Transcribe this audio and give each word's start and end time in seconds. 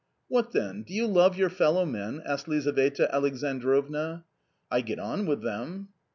"What, 0.29 0.51
then, 0.51 0.81
do 0.81 0.95
you 0.95 1.05
love 1.05 1.37
your 1.37 1.51
fellow 1.51 1.85
men?" 1.85 2.23
asked 2.25 2.47
Lizaveta 2.47 3.13
Alexandrovna." 3.13 4.23
I 4.71 4.81
get 4.81 4.97
on 4.97 5.27
with 5.27 5.43
them." 5.43 5.89